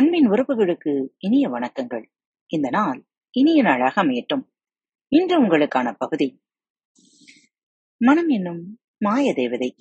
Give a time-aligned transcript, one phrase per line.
[0.00, 2.04] அன்பின் உறவுகளுக்கு இனிய வணக்கங்கள்.
[2.46, 4.42] இந்த நாள் இனிய நாளாக அமையட்டும்.
[5.08, 6.40] இன்று உங்களுக்கான பகுதி
[7.96, 9.76] மனம் என்னும் மாய தேவதை.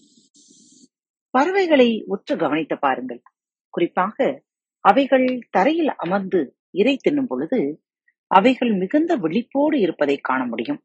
[1.29, 3.21] பறவைகளை உற்று கவனித்து பாருங்கள்.
[3.69, 4.43] குறிப்பாக
[4.79, 7.83] அவைகள் தரையில் அமர்ந்து இறை தின்னும் பொழுது
[8.27, 10.83] அவைகள் மிகுந்த விழிப்போடு இருப்பதை காண முடியும்.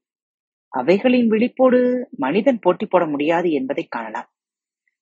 [0.69, 4.33] அவைகளின் விழிப்போடு மனிதன் போட்டி போட முடியாது என்பதை காணலாம்.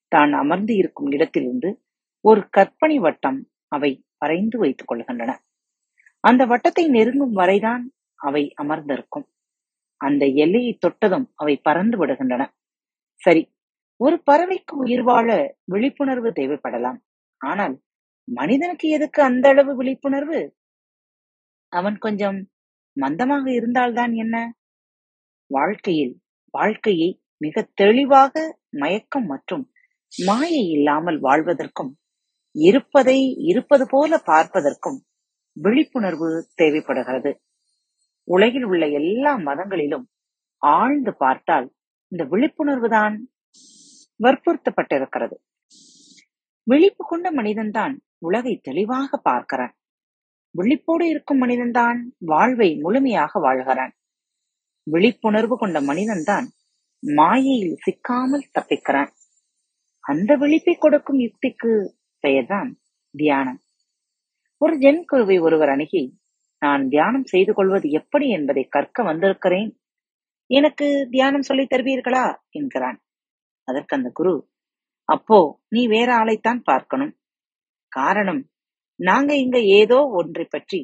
[0.09, 1.83] தான் அமர்ந்து இருக்கும் இடத்திலிருந்து
[2.21, 5.33] ஒரு கற்பனை வட்டம் அவை வரைந்து வைத்துக் கொள்கின்றன.
[6.25, 7.85] அந்த வட்டத்தை நெருங்கும் வரைதான்
[8.21, 9.27] அவை அமர்ந்திருக்கும்.
[10.01, 12.43] அந்த எல்லையை தொட்டதும் அவை பறந்து விடுகின்றன.
[13.21, 13.43] சரி
[14.01, 15.29] ஒரு பறவைக்கு உயிர் வாழ
[15.65, 16.99] விழிப்புணர்வு தேவைப்படலாம்.
[17.41, 17.75] ஆனால்
[18.29, 20.41] மனிதனுக்கு எதுக்கு அந்த அளவு விழிப்புணர்வு?
[21.73, 22.39] அவன் கொஞ்சம்
[22.97, 24.37] மந்தமாக இருந்தால்தான் என்ன?
[25.51, 26.15] வாழ்க்கையில்
[26.55, 28.35] வாழ்க்கையை மிக தெளிவாக
[28.83, 29.65] மயக்கம் மற்றும்
[30.13, 31.93] மாயை இல்லாமல் வாழ்வதற்கும்
[32.55, 34.99] இருப்பதை இருப்பது போல பார்ப்பதற்கும்
[35.57, 37.33] விழிப்புணர்வு தேவைப்படுகிறது.
[38.29, 40.07] உலகில் உள்ள எல்லா மதங்களிலும்
[40.63, 41.67] ஆழ்ந்து பார்த்தால்
[42.09, 43.15] இந்த விழிப்புணர்வு தான்
[44.21, 45.37] வற்புறுத்தப்பட்டிருக்கிறது.
[46.67, 49.75] விழிப்பு கொண்ட மனிதன்தான் உலகை தெளிவாக பார்க்கிறான்.
[50.55, 53.93] விழிப்போடு இருக்கும் மனிதன்தான் வாழ்வை முழுமையாக வாழ்கிறான்.
[54.87, 56.47] விழிப்புணர்வு கொண்ட மனிதன்தான்
[57.03, 59.11] மாயையில் சிக்காமல் தப்பிக்கிறான்.
[60.05, 61.73] அந்த விழிப்பை கொடுக்கும் யுக்திக்கு
[62.23, 62.71] பெயர்தான்
[63.15, 63.61] தியானம்.
[64.61, 66.03] ஒரு ஜென் குருவை ஒருவர் அணுகி
[66.63, 69.71] நான் தியானம் செய்து கொள்வது எப்படி என்பதை கற்க வந்திருக்கிறேன்.
[70.51, 72.25] எனக்கு தியானம் சொல்லித் தருவீர்களா?
[72.51, 72.99] என்கிறான்.
[73.69, 74.35] அதற்கு அந்த குரு
[75.09, 77.15] அப்போ நீ வேற ஆளைத்தான் பார்க்கணும்.
[77.93, 78.43] காரணம்
[79.01, 80.81] நாங்க இங்க ஏதோ ஒன்றை பற்றி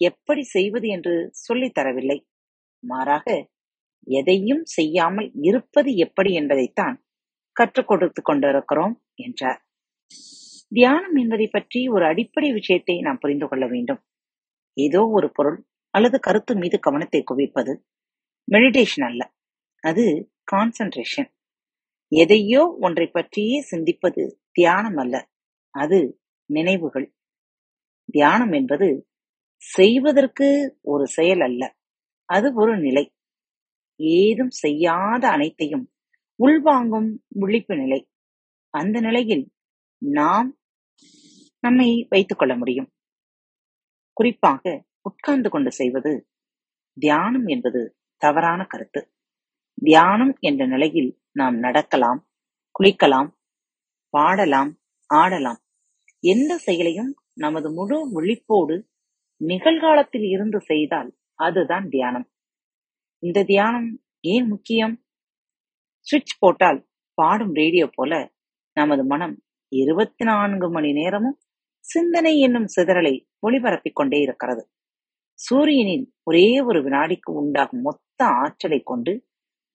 [0.00, 2.18] எப்படி செய்வது என்று சொல்லித் தரவில்லை.
[2.82, 3.26] மாறாக
[4.16, 6.96] எதையும் செய்யாமல் இருப்பது எப்படி என்பதைத்தான்
[7.56, 9.60] கற்றுக் கொடுத்து கொண்டிருக்கிறோம் என்றார்.
[10.72, 14.00] தியானம் என்பதை பற்றி ஒரு அடிப்படை விஷயத்தை நாம் புரிந்து கொள்ள வேண்டும்.
[14.76, 15.58] ஏதோ ஒரு பொருள்
[15.94, 17.72] அல்லது கருத்து மீது கவனத்தை குவிப்பது
[18.48, 19.22] மெடிடேஷன் அல்ல.
[19.84, 20.04] அது
[20.52, 21.30] கான்சன்ட்ரேஷன்
[22.12, 24.22] எதையோ ஒன்றை பற்றியே சிந்திப்பது
[24.52, 25.14] தியானம் அல்ல.
[25.74, 25.98] அது
[26.50, 27.06] நினைவுகள்.
[28.08, 28.88] தியானம் என்பது
[29.62, 30.48] செய்வதற்கு
[30.84, 31.62] ஒரு செயல் அல்ல.
[32.28, 33.04] அது ஒரு நிலை.
[34.20, 35.84] ஏதும் செய்யாத அனைத்தையும்
[36.38, 37.10] உள்வாங்கும்
[37.40, 38.00] விழிப்பு நிலை.
[38.74, 39.44] அந்த நிலையில்
[40.08, 40.58] நாம்
[41.60, 42.92] நம்மை வைத்துக் கொள்ள முடியும்.
[44.12, 46.28] குறிப்பாக உட்கார்ந்து கொண்டு செய்வது
[46.94, 49.12] தியானம் என்பது தவறான கருத்து.
[49.74, 52.28] தியானம் என்ற நிலையில் நாம் நடக்கலாம்
[52.78, 53.30] குளிக்கலாம்
[54.08, 55.64] பாடலாம் ஆடலாம்.
[56.20, 58.88] எந்த செயலையும் நமது முழு விழிப்போடு
[59.36, 62.30] நிகழ்காலத்தில் இருந்து செய்தால் அதுதான் தியானம்.
[63.18, 65.04] இந்த தியானம் ஏன் முக்கியம்?
[65.98, 68.32] சுவிட்ச் போட்டால் பாடும் ரேடியோ போல
[68.72, 71.38] நமது மனம் இருபத்தி நான்கு மணி நேரமும்
[71.84, 73.14] சிந்தனை என்னும் சிதறலை
[73.46, 74.62] ஒளிபரப்பிக் கொண்டே இருக்கிறது.
[75.38, 79.12] சூரியனின் ஒரே ஒரு வினாடிக்கு உண்டாகும் மொத்த ஆற்றலை கொண்டு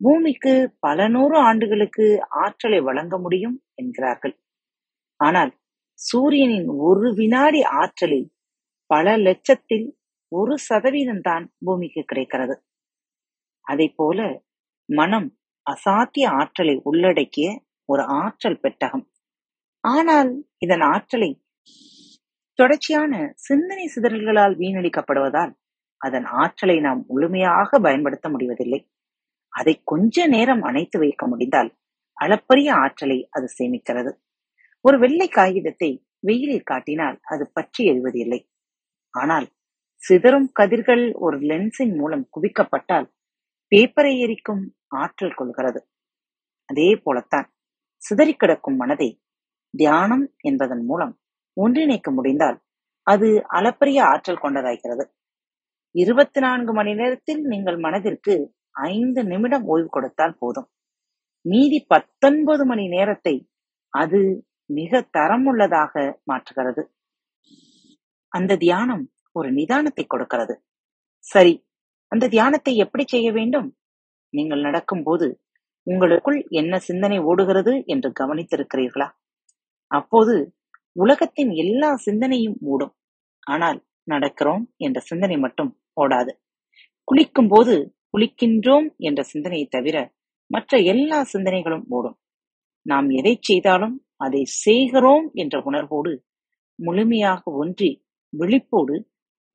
[0.02, 2.06] பூமிக்கு பல நூறு ஆண்டுகளுக்கு
[2.44, 4.36] ஆற்றலை வழங்க முடியும் என்கிறார்கள்.
[5.20, 5.52] ஆனால்
[6.00, 8.28] சூரியனின் ஒரு வினாடி ஆற்றலில்
[8.90, 9.88] பல லட்சத்தில்
[10.32, 12.56] ஒரு சதவீதம் தான் பூமிக்கு கிடைக்கிறது.
[13.66, 14.20] அதை போல
[14.90, 15.30] மனம்
[15.68, 17.48] அசாத்திய ஆற்றலை உள்ளடக்கிய
[17.90, 19.06] ஒரு ஆற்றல் பெட்டகம்.
[19.84, 21.32] ஆனால் இதன் ஆற்றலை
[22.60, 25.52] தொடர்ச்சியான சிந்தனை சிதறல்களால் வீணடிக்கப்படுவதால்
[26.02, 28.80] அதன் ஆற்றலை நாம் முழுமையாக பயன்படுத்த முடிவதில்லை.
[29.54, 31.72] அதை கொஞ்ச நேரம் அணைத்து வைக்க முடிந்தால்
[32.18, 34.12] அளப்பரிய ஆற்றலை அது சேமிக்கிறது.
[34.86, 38.40] ஒரு வெள்ளை காகிதத்தை வெயிலில் காட்டினால் அது பற்றி எழுவதில்லை.
[39.14, 39.48] ஆனால்
[40.04, 43.08] சிதறும் கதிர்கள் ஒரு லென்ஸின் மூலம் குவிக்கப்பட்டால்
[43.72, 45.82] பேப்பரை எரிக்கும் ஆற்றல் கொள்கிறது.
[46.70, 47.48] அதே போலத்தான்
[48.04, 49.10] சிதறி கிடக்கும் மனதை
[49.78, 51.20] தியானம் என்பதன் மூலம்
[51.58, 52.58] ஒன்றிணைக்க முடிந்தால்
[53.04, 55.04] அது அளப்பரிய ஆற்றல் கொண்டதாகிறது.
[55.96, 60.68] இருபத்தி நான்கு மணி நேரத்தில் நீங்கள் மனதிற்கு ஐந்து நிமிடம் ஓய்வு கொடுத்தால் போதும்.
[61.42, 63.50] மீதி பத்தொன்பது மணி நேரத்தை
[63.90, 65.94] அது மிக தரமுள்ளதாக
[66.32, 66.84] மாற்றுகிறது.
[68.28, 70.56] அந்த தியானம் ஒரு நிதானத்தை கொடுக்கிறது.
[71.20, 71.66] சரி
[72.08, 73.78] அந்த தியானத்தை எப்படி செய்ய வேண்டும்?
[74.30, 75.42] நீங்கள் நடக்கும்போது
[75.84, 79.08] உங்களுக்குள் என்ன சிந்தனை ஓடுகிறது என்று கவனித்திருக்கிறீர்களா?
[79.92, 80.36] அப்போது
[80.96, 82.94] உலகத்தின் எல்லா சிந்தனையும் மூடும்.
[83.48, 85.72] ஆனால் நடக்கிறோம் என்ற சிந்தனை மட்டும்
[86.02, 86.32] ஓடாது.
[87.08, 87.76] குளிக்கும் போது
[88.14, 89.98] குளிக்கின்றோம் என்ற சிந்தனையை தவிர
[90.52, 92.18] மற்ற எல்லா சிந்தனைகளும் ஓடும்
[92.86, 96.14] நாம் எதை செய்தாலும் அதை செய்கிறோம் என்ற உணர்வோடு
[96.80, 97.90] முழுமையாக ஒன்றி
[98.34, 98.96] விழிப்போடு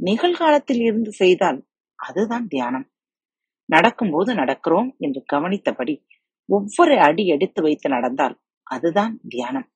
[0.00, 1.58] நிகழ்காலத்தில் இருந்து செய்தால்
[1.98, 2.86] அதுதான் தியானம்.
[3.68, 5.94] நடக்கும்போது நடக்கிறோம் என்று கவனித்தபடி
[6.48, 8.36] ஒவ்வொரு அடி எடுத்து வைத்து நடந்தால்
[8.66, 9.66] அதுதான் தியானம்.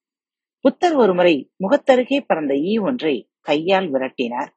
[0.64, 1.34] புத்தர் ஒருமுறை
[1.64, 4.50] முகத்தருகே பறந்த ஈ ஒன்றை கையால் விரட்டினார்.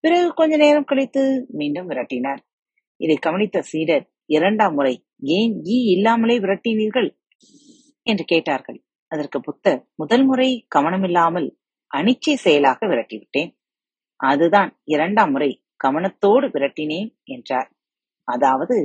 [0.00, 2.40] பிறகு கொஞ்ச நேரம் கழித்து மீண்டும் விரட்டினார்.
[2.96, 7.08] இதை கவனித்த சீடர் இரண்டாம் முறை ஏன் ஈ இல்லாமலே விரட்டினீர்கள்?
[8.02, 8.78] என்று கேட்டார்கள்.
[9.12, 11.48] அதற்கு புத்தர் முதல் முறை கவனமில்லாமல்
[11.90, 13.50] அனிச்சை செயலாக விரட்டிவிட்டேன்.
[14.20, 15.50] அதுதான் இரண்டாம் முறை
[15.84, 17.68] கவனத்தோடு விரட்டினேன் என்றார்.
[18.28, 18.76] அதாவது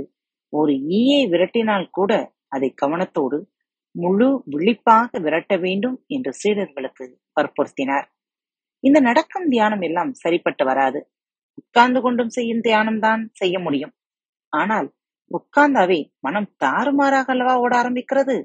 [0.49, 2.11] ஒரு ஈயை விரட்டினால் கூட
[2.47, 3.37] அதை கவனத்தோடு
[3.95, 7.05] முழு விழிப்பாக விரட்ட வேண்டும் என்று சீடர்களுக்கு
[7.35, 8.07] வற்புறுத்தினார்.
[8.83, 10.99] இந்த நடக்கும் தியானம் எல்லாம் சரிப்பட்டு வராது.
[11.57, 13.93] உட்கார்ந்து கொண்டும் செய்யும் தியானம்தான் செய்ய முடியும்.
[14.53, 14.87] ஆனால்
[15.31, 18.35] உட்கார்ந்தாவே மனம் தாறுமாறாக அல்லவா ஓட ஆரம்பிக்கிறது?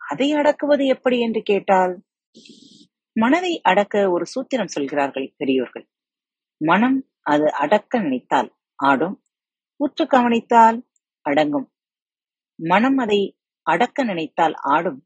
[0.00, 1.94] அதை அடக்குவது எப்படி என்று கேட்டால்
[3.16, 5.86] மனதை அடக்க ஒரு சூத்திரம் சொல்கிறார்கள் பெரியோர்கள்.
[6.60, 9.16] மனம் அது அடக்க நினைத்தால் ஆடும்
[9.80, 10.78] உற்று கவனித்தால்
[11.26, 11.66] அடங்கும்.
[12.58, 13.20] மனம் அதை
[13.70, 15.00] அடக்க நினைத்தால் ஆடும்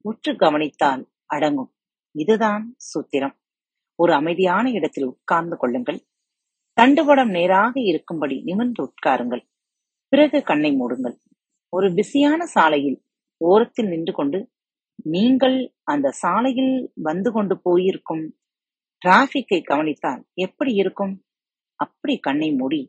[0.00, 1.70] உற்று கவனித்தால் அடங்கும்.
[2.14, 3.36] இதுதான் சூத்திரம்.
[3.94, 6.00] ஒரு அமைதியான இடத்தில் உட்கார்ந்து கொள்ளுங்கள்.
[6.76, 9.44] தண்டுபடம் நேராக இருக்கும்படி நிமிர்ந்து உட்காருங்கள்.
[10.08, 11.16] பிறகு கண்ணை மூடுங்கள்.
[11.68, 12.98] ஒரு பிஸியான சாலையில்
[13.40, 14.38] ஓரத்தில் நின்று கொண்டு
[15.04, 18.24] நீங்கள் அந்த சாலையில் வந்து கொண்டு போயிருக்கும்
[19.02, 21.14] டிராபிக்கை கவனித்தால் எப்படி இருக்கும்?
[21.80, 22.80] அப்படி கண்ணை மூடி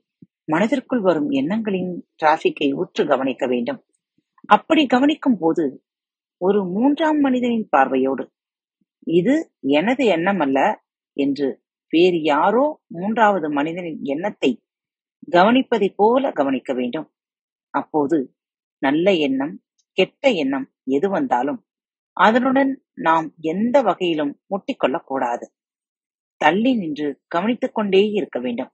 [0.45, 3.81] மனதிற்குள் வரும் எண்ணங்களின் டிராபிக்கை உற்று கவனிக்க வேண்டும்.
[4.49, 5.63] அப்படி கவனிக்கும் போது
[6.37, 8.23] ஒரு மூன்றாம் மனிதனின் பார்வையோடு
[9.07, 9.35] இது
[9.71, 10.59] எனது எண்ணம் அல்ல
[11.17, 11.47] என்று
[11.93, 14.51] வேறு யாரோ மூன்றாவது மனிதனின் எண்ணத்தை
[15.31, 17.07] கவனிப்பதை போல கவனிக்க வேண்டும்.
[17.73, 18.17] அப்போது
[18.81, 19.55] நல்ல எண்ணம்
[19.97, 21.59] கெட்ட எண்ணம் எது வந்தாலும்
[22.17, 22.71] அதனுடன்
[23.01, 25.45] நாம் எந்த வகையிலும் முட்டிக்கொள்ளக் கூடாது.
[26.41, 28.71] தள்ளி நின்று கவனித்துக் கொண்டே இருக்க வேண்டும்.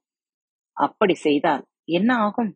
[0.78, 2.52] அப்படி செய்தால் என்ன ஆகும்?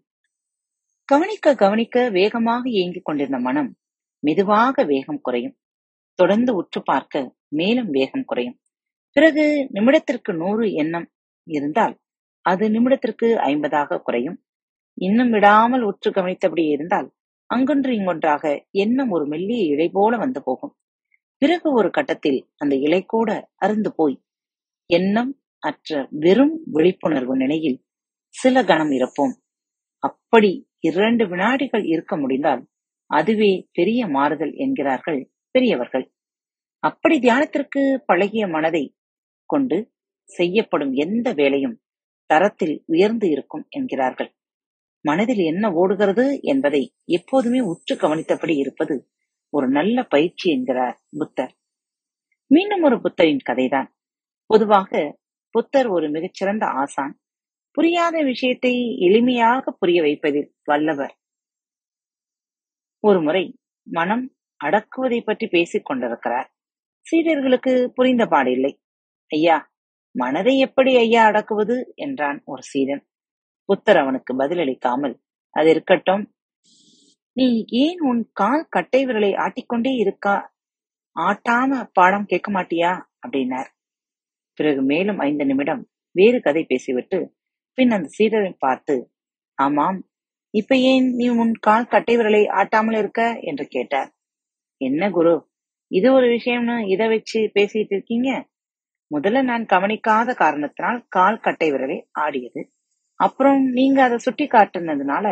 [1.10, 3.70] கவனிக்க கவனிக்க வேகமாக இயங்கிக் கொண்டிருந்த மனம்
[4.20, 5.56] மெதுவாக வேகம் குறையும்.
[6.20, 8.58] தொடர்ந்து உற்று பார்க்க மேலும் வேகம் குறையும்.
[9.16, 11.08] பிறகு நிமிடத்திற்கு நூறு எண்ணம்
[11.48, 11.96] இருந்தால்
[12.42, 14.38] அது நிமிடத்திற்கு ஐம்பதாக குறையும்.
[14.98, 17.08] இன்னும் விடாமல் உற்று கவனித்தபடியே இருந்தால்
[17.50, 20.74] அங்கொன்று இங்கொன்றாக எண்ணம் ஒரு மெல்லிய இழை போல வந்து போகும்.
[21.42, 23.30] பிறகு ஒரு கட்டத்தில் அந்த இலை கூட
[23.66, 24.18] அருந்து போய்
[24.86, 25.32] எண்ணம்
[25.64, 27.80] அற்ற வெறும் விழிப்புணர்வு நிலையில்
[28.36, 29.34] சில கணம் இருப்போம்.
[30.04, 32.68] அப்படி இரண்டு வினாடிகள் இருக்க முடிந்தால்
[33.06, 36.14] அதுவே பெரிய மாறுதல் என்கிறார்கள் பெரியவர்கள்.
[36.84, 38.96] அப்படி தியானத்திற்கு பழகிய மனதை
[39.46, 39.92] கொண்டு
[40.24, 41.82] செய்யப்படும் எந்த வேலையும்
[42.26, 44.36] தரத்தில் உயர்ந்து இருக்கும் என்கிறார்கள்.
[45.02, 49.10] மனதில் என்ன ஓடுகிறது என்பதை எப்போதுமே உற்று கவனித்தபடி இருப்பது
[49.50, 51.54] ஒரு நல்ல பயிற்சி என்கிறார் புத்தர்.
[52.48, 53.90] மீண்டும் ஒரு புத்தரின் கதைதான்.
[54.46, 57.20] பொதுவாக புத்தர் ஒரு மிகச்சிறந்த ஆசான்.
[57.72, 61.14] புரியாத விஷயத்தை எளிமையாக புரிய வைப்பதில் வல்லவர்.
[63.00, 64.26] ஒருமுறை மனம்
[64.62, 66.50] அடக்குவதை பற்றி பேசிக் கொண்டிருக்கிறார்.
[67.06, 68.74] சீடர்களுக்கு புரிந்த பாடில்லை.
[69.32, 69.58] ஐயா
[70.16, 71.94] மனதை எப்படி ஐயா அடக்குவது?
[71.96, 73.04] என்றான் ஒரு சீடன்.
[73.66, 75.16] புத்தர் அவனுக்கு பதிலளிக்காமல்
[75.50, 76.24] அது இருக்கட்டும்.
[77.34, 80.36] நீ ஏன் உன் கால் கட்டை விரலை ஆட்டிக்கொண்டே இருக்கா?
[81.16, 82.92] ஆட்டாம பாடம் கேட்க மாட்டியா?
[83.26, 83.70] அப்படின்னார்.
[84.54, 85.84] பிறகு மேலும் ஐந்து நிமிடம்
[86.16, 87.20] வேறு கதை பேசிவிட்டு
[87.80, 88.96] பின் அந்த சீடரை பார்த்து
[89.58, 90.00] ஆமாம்
[90.54, 93.22] இப்ப ஏன் நீ உன் கால் கட்டை விரலை ஆட்டாமல் இருக்க?
[93.42, 94.10] என்று கேட்டார்.
[94.82, 95.34] என்ன குரு
[95.92, 98.30] இது ஒரு விஷயம்னு இதை வச்சு பேசிட்டு இருக்கீங்க?
[99.12, 102.62] முதல்ல நான் கவனிக்காத காரணத்தினால் கால் கட்டை விரலை ஆடியது.
[103.20, 105.26] அப்புறம் நீங்க அதை சுட்டி காட்டுனதுனால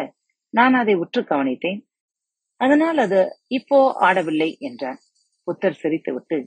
[0.54, 1.80] நான் அதை உற்று கவனித்தேன்.
[2.62, 3.20] அதனால் அது
[3.50, 5.00] இப்போ ஆடவில்லை என்றார்.
[5.48, 6.38] புத்தர் சிரித்துவிட்டு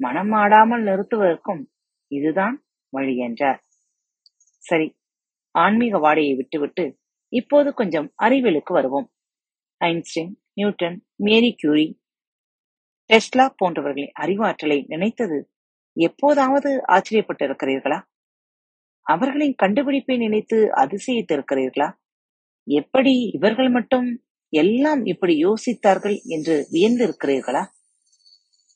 [0.00, 1.62] மனம் ஆடாமல் நிறுத்துவதற்கும்
[2.10, 2.56] இதுதான்
[2.92, 3.60] வழி என்றார்.
[4.64, 4.88] சரி
[5.54, 6.84] ஆன்மீக வாடையை விட்டுவிட்டு
[7.32, 9.08] இப்போது கொஞ்சம் அறிவியலுக்கு வருவோம்.
[9.80, 11.86] Einstein Newton Marie Curie
[13.10, 15.38] Tesla போன்றவர்களின் அறிவாற்றலை நினைத்தது
[15.96, 17.98] எப்போதாவது ஆச்சரியப்பட்டிருக்கிறீர்களா?
[19.06, 21.88] அவர்களின் கண்டுபிடிப்பை நினைத்து அதிசயித்திருக்கிறீர்களா?
[22.68, 24.06] எப்படி இவர்கள் மட்டும்
[24.52, 27.62] எல்லாம் இப்படி யோசித்தார்கள் என்று வியந்திருக்கிறீர்களா?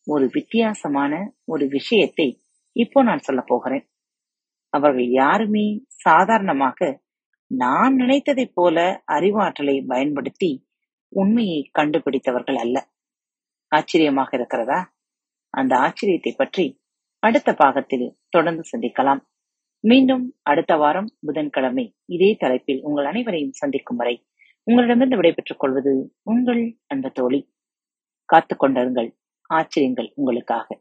[0.07, 1.13] ஒரு வித்தியாசமான
[1.45, 2.43] ஒரு விஷயத்தை
[2.73, 3.85] இப்போ நான் சொல்ல போகிறேன்.
[4.69, 7.01] அவர்கள் யாருமே சாதாரணமாக
[7.47, 10.67] நான் நினைத்ததைப் போல அறிவாற்றலை பயன்படுத்தி
[11.09, 12.89] உண்மையை கண்டுபிடித்தவர்கள் அல்ல.
[13.69, 14.95] ஆச்சரியமாக இருக்கிறதா?
[15.51, 16.81] அந்த ஆச்சரியத்தை பற்றி
[17.19, 19.21] அடுத்த பாகத்தில் தொடர்ந்து சந்திக்கலாம்.
[19.81, 24.27] மீண்டும் அடுத்த வாரம் புதன்கிழமை இதே தலைப்பில் உங்கள் அனைவரையும் சந்திக்கும் வரை
[24.63, 27.55] உங்களிடமிருந்து விடைபெற்றுக் கொள்வது உங்கள் அன்பு தோழி.
[28.25, 30.81] காத்துக் கொண்டிருங்கள் ஆச்சரியங்கள் உங்களுக்காக.